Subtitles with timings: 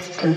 [0.00, 0.36] system.